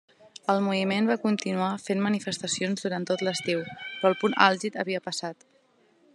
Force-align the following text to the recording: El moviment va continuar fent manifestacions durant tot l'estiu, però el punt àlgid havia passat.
El 0.51 0.61
moviment 0.67 1.09
va 1.11 1.17
continuar 1.25 1.67
fent 1.83 2.01
manifestacions 2.07 2.87
durant 2.87 3.07
tot 3.11 3.25
l'estiu, 3.29 3.63
però 3.85 4.13
el 4.13 4.19
punt 4.25 4.39
àlgid 4.49 4.83
havia 4.87 5.05
passat. 5.11 5.49